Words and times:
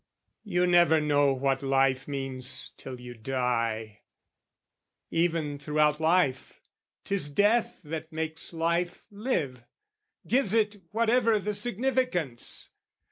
You 0.43 0.65
never 0.65 0.99
know 0.99 1.31
what 1.31 1.61
life 1.61 2.07
means 2.07 2.71
till 2.75 2.99
you 2.99 3.13
die: 3.13 4.01
Even 5.11 5.59
throughout 5.59 5.99
life, 5.99 6.59
'tis 7.03 7.29
death 7.29 7.81
that 7.83 8.11
makes 8.11 8.51
life 8.51 9.03
live, 9.11 9.63
Gives 10.25 10.55
it 10.55 10.81
whatever 10.91 11.37
the 11.37 11.53
significance. 11.53 12.71